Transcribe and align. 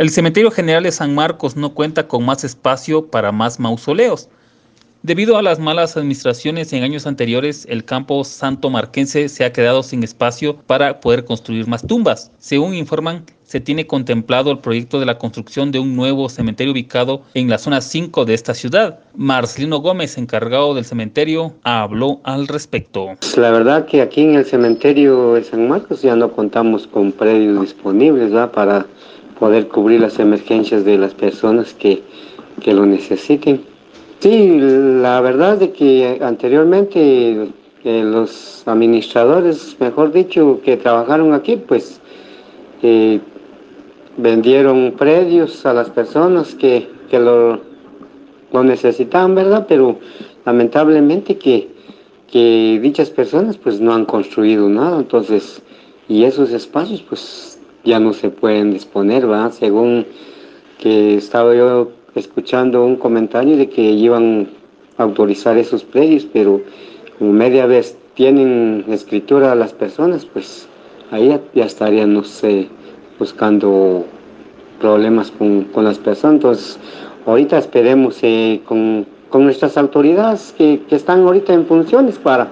El 0.00 0.08
Cementerio 0.08 0.50
General 0.50 0.82
de 0.82 0.92
San 0.92 1.14
Marcos 1.14 1.56
no 1.56 1.74
cuenta 1.74 2.08
con 2.08 2.24
más 2.24 2.42
espacio 2.42 3.04
para 3.04 3.32
más 3.32 3.60
mausoleos. 3.60 4.30
Debido 5.02 5.36
a 5.36 5.42
las 5.42 5.58
malas 5.58 5.94
administraciones 5.94 6.72
en 6.72 6.82
años 6.84 7.06
anteriores, 7.06 7.66
el 7.68 7.84
campo 7.84 8.24
santo 8.24 8.70
marquense 8.70 9.28
se 9.28 9.44
ha 9.44 9.52
quedado 9.52 9.82
sin 9.82 10.02
espacio 10.02 10.56
para 10.66 11.00
poder 11.00 11.26
construir 11.26 11.66
más 11.66 11.86
tumbas. 11.86 12.32
Según 12.38 12.72
informan, 12.72 13.26
se 13.44 13.60
tiene 13.60 13.86
contemplado 13.86 14.50
el 14.50 14.60
proyecto 14.60 15.00
de 15.00 15.04
la 15.04 15.18
construcción 15.18 15.70
de 15.70 15.80
un 15.80 15.94
nuevo 15.94 16.30
cementerio 16.30 16.72
ubicado 16.72 17.20
en 17.34 17.50
la 17.50 17.58
zona 17.58 17.82
5 17.82 18.24
de 18.24 18.32
esta 18.32 18.54
ciudad. 18.54 19.00
Marcelino 19.14 19.80
Gómez, 19.80 20.16
encargado 20.16 20.74
del 20.74 20.86
cementerio, 20.86 21.52
habló 21.62 22.20
al 22.24 22.48
respecto. 22.48 23.08
La 23.36 23.50
verdad 23.50 23.84
que 23.84 24.00
aquí 24.00 24.22
en 24.22 24.36
el 24.36 24.46
cementerio 24.46 25.34
de 25.34 25.44
San 25.44 25.68
Marcos 25.68 26.00
ya 26.00 26.16
no 26.16 26.32
contamos 26.32 26.86
con 26.86 27.12
predios 27.12 27.60
disponibles 27.60 28.32
para 28.48 28.86
poder 29.40 29.68
cubrir 29.68 30.00
las 30.00 30.18
emergencias 30.18 30.84
de 30.84 30.98
las 30.98 31.14
personas 31.14 31.74
que, 31.74 32.02
que 32.62 32.74
lo 32.74 32.86
necesiten. 32.86 33.62
Sí, 34.20 34.58
la 34.60 35.20
verdad 35.22 35.56
de 35.56 35.72
que 35.72 36.18
anteriormente 36.20 37.48
eh, 37.82 38.02
los 38.04 38.62
administradores, 38.66 39.76
mejor 39.80 40.12
dicho, 40.12 40.60
que 40.62 40.76
trabajaron 40.76 41.32
aquí, 41.32 41.56
pues 41.56 42.02
eh, 42.82 43.18
vendieron 44.18 44.94
predios 44.98 45.64
a 45.64 45.72
las 45.72 45.88
personas 45.88 46.54
que, 46.54 46.86
lo, 47.10 47.60
lo, 48.52 48.62
necesitaban, 48.62 49.34
¿verdad? 49.34 49.64
Pero 49.66 49.98
lamentablemente 50.44 51.38
que, 51.38 51.70
que 52.30 52.78
dichas 52.82 53.08
personas 53.08 53.56
pues 53.56 53.80
no 53.80 53.94
han 53.94 54.04
construido 54.04 54.68
nada, 54.68 54.98
entonces, 54.98 55.62
y 56.10 56.24
esos 56.24 56.52
espacios 56.52 57.00
pues 57.00 57.59
ya 57.84 58.00
no 58.00 58.12
se 58.12 58.30
pueden 58.30 58.72
disponer, 58.72 59.26
¿verdad? 59.26 59.52
Según 59.52 60.06
que 60.78 61.16
estaba 61.16 61.54
yo 61.54 61.90
escuchando 62.14 62.84
un 62.84 62.96
comentario 62.96 63.56
de 63.56 63.68
que 63.68 63.82
iban 63.82 64.48
a 64.96 65.02
autorizar 65.04 65.56
esos 65.56 65.84
predios, 65.84 66.26
pero 66.32 66.60
como 67.18 67.32
media 67.32 67.66
vez 67.66 67.96
tienen 68.14 68.84
escritura 68.88 69.52
a 69.52 69.54
las 69.54 69.72
personas, 69.72 70.24
pues 70.24 70.68
ahí 71.10 71.38
ya, 71.54 71.64
estarían, 71.64 72.14
no 72.14 72.24
sé, 72.24 72.68
buscando 73.18 74.04
problemas 74.80 75.30
con, 75.30 75.66
las 75.76 75.98
personas. 75.98 76.36
Entonces, 76.36 76.78
ahorita 77.26 77.58
esperemos 77.58 78.18
eh, 78.22 78.60
con, 78.64 79.06
nuestras 79.32 79.76
autoridades 79.76 80.54
que, 80.56 80.80
están 80.90 81.20
ahorita 81.20 81.52
en 81.52 81.66
funciones 81.66 82.18
para, 82.18 82.48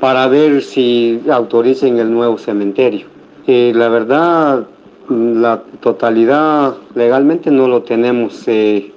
para 0.00 0.26
ver 0.26 0.62
si 0.62 1.20
autoricen 1.30 1.98
el 1.98 2.12
nuevo 2.12 2.38
cementerio. 2.38 3.06
Eh, 3.46 3.72
la 3.74 3.88
verdad, 3.88 4.66
la 5.08 5.62
totalidad 5.80 6.74
legalmente 6.94 7.50
no 7.50 7.68
lo 7.68 7.82
tenemos 7.82 8.46
eh, 8.48 8.92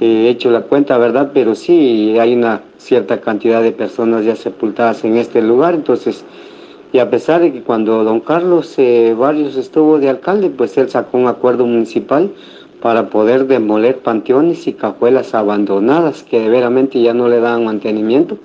he 0.00 0.28
hecho 0.28 0.50
la 0.50 0.62
cuenta, 0.62 0.98
¿verdad? 0.98 1.30
Pero 1.32 1.54
sí 1.54 2.18
hay 2.18 2.34
una 2.34 2.62
cierta 2.78 3.20
cantidad 3.20 3.62
de 3.62 3.72
personas 3.72 4.24
ya 4.24 4.36
sepultadas 4.36 5.04
en 5.04 5.16
este 5.16 5.40
lugar, 5.42 5.74
entonces, 5.74 6.24
y 6.92 6.98
a 6.98 7.10
pesar 7.10 7.40
de 7.40 7.52
que 7.52 7.62
cuando 7.62 8.04
don 8.04 8.20
Carlos 8.20 8.74
eh, 8.78 9.14
Barrios 9.16 9.56
estuvo 9.56 9.98
de 9.98 10.10
alcalde, 10.10 10.50
pues 10.50 10.76
él 10.78 10.88
sacó 10.88 11.18
un 11.18 11.26
acuerdo 11.26 11.66
municipal 11.66 12.30
para 12.80 13.08
poder 13.08 13.46
demoler 13.46 13.98
panteones 13.98 14.66
y 14.66 14.74
cajuelas 14.74 15.34
abandonadas 15.34 16.22
que 16.22 16.48
veramente 16.48 17.00
ya 17.00 17.14
no 17.14 17.28
le 17.28 17.40
dan 17.40 17.64
mantenimiento, 17.64 18.36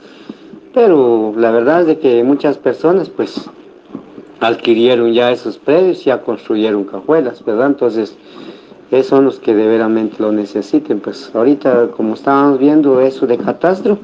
pero 0.73 1.33
la 1.35 1.51
verdad 1.51 1.81
es 1.81 1.87
de 1.87 1.99
que 1.99 2.23
muchas 2.23 2.57
personas 2.57 3.09
pues 3.09 3.49
adquirieron 4.39 5.13
ya 5.13 5.31
esos 5.31 5.57
predios, 5.57 6.03
ya 6.03 6.21
construyeron 6.21 6.85
cajuelas, 6.85 7.43
¿verdad? 7.43 7.67
Entonces, 7.67 8.15
esos 8.91 9.07
son 9.07 9.25
los 9.25 9.39
que 9.39 9.53
de 9.53 9.67
veramente 9.67 10.17
lo 10.19 10.31
necesiten. 10.31 10.99
Pues 10.99 11.31
ahorita, 11.33 11.89
como 11.95 12.13
estábamos 12.13 12.59
viendo 12.59 13.01
eso 13.01 13.27
de 13.27 13.37
catastro, 13.37 13.99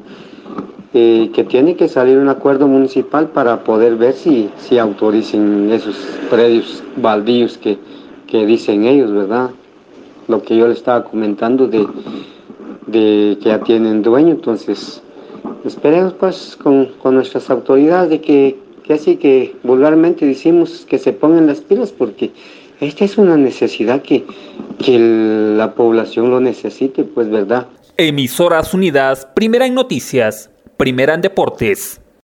eh, 0.94 1.30
que 1.34 1.44
tiene 1.44 1.76
que 1.76 1.88
salir 1.88 2.16
un 2.16 2.28
acuerdo 2.28 2.68
municipal 2.68 3.28
para 3.28 3.64
poder 3.64 3.96
ver 3.96 4.14
si, 4.14 4.48
si 4.56 4.78
autoricen 4.78 5.70
esos 5.70 5.96
predios 6.30 6.82
baldíos 6.96 7.58
que, 7.58 7.78
dicen 8.46 8.84
ellos, 8.84 9.12
¿verdad? 9.12 9.50
Lo 10.28 10.42
que 10.42 10.56
yo 10.56 10.66
le 10.66 10.74
estaba 10.74 11.04
comentando 11.04 11.68
de, 11.68 11.86
de 12.86 13.38
que 13.42 13.48
ya 13.48 13.60
tienen 13.60 14.02
dueño, 14.02 14.32
entonces 14.32 15.02
esperemos 15.64 16.12
pues 16.14 16.56
con, 16.62 16.90
nuestras 17.04 17.50
autoridades 17.50 18.10
de 18.10 18.20
que, 18.20 18.58
así 18.94 19.16
que 19.16 19.54
vulgarmente 19.62 20.26
decimos 20.26 20.86
que 20.88 20.98
se 20.98 21.12
pongan 21.12 21.46
las 21.46 21.60
pilas 21.60 21.92
porque 21.92 22.30
esta 22.80 23.04
es 23.04 23.18
una 23.18 23.36
necesidad 23.36 24.02
que, 24.02 24.24
que 24.78 24.98
la 24.98 25.74
población 25.74 26.30
lo 26.30 26.40
necesite, 26.40 27.04
pues 27.04 27.30
verdad. 27.30 27.68
Emisoras 27.96 28.74
Unidas, 28.74 29.26
primera 29.34 29.66
en 29.66 29.74
noticias, 29.74 30.50
primera 30.76 31.14
en 31.14 31.22
deportes. 31.22 32.00